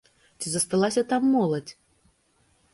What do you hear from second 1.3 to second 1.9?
моладзь?